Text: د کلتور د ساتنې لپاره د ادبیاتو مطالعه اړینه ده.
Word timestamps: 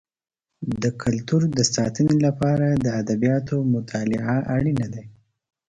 د 0.81 0.83
کلتور 1.03 1.41
د 1.57 1.59
ساتنې 1.75 2.17
لپاره 2.25 2.67
د 2.83 2.85
ادبیاتو 3.01 3.55
مطالعه 3.73 4.37
اړینه 4.55 4.87
ده. 4.93 5.03